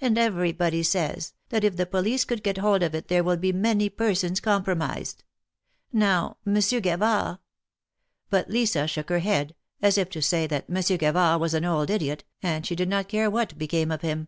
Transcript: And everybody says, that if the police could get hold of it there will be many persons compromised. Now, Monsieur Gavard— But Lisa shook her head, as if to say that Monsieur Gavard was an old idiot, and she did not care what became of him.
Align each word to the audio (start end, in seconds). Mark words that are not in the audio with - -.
And 0.00 0.18
everybody 0.18 0.82
says, 0.82 1.32
that 1.50 1.62
if 1.62 1.76
the 1.76 1.86
police 1.86 2.24
could 2.24 2.42
get 2.42 2.58
hold 2.58 2.82
of 2.82 2.92
it 2.92 3.06
there 3.06 3.22
will 3.22 3.36
be 3.36 3.52
many 3.52 3.88
persons 3.88 4.40
compromised. 4.40 5.22
Now, 5.92 6.38
Monsieur 6.44 6.80
Gavard— 6.80 7.38
But 8.30 8.50
Lisa 8.50 8.88
shook 8.88 9.10
her 9.10 9.20
head, 9.20 9.54
as 9.80 9.96
if 9.96 10.10
to 10.10 10.22
say 10.22 10.48
that 10.48 10.68
Monsieur 10.68 10.96
Gavard 10.96 11.40
was 11.40 11.54
an 11.54 11.64
old 11.64 11.88
idiot, 11.88 12.24
and 12.42 12.66
she 12.66 12.74
did 12.74 12.88
not 12.88 13.06
care 13.08 13.30
what 13.30 13.58
became 13.58 13.92
of 13.92 14.00
him. 14.02 14.26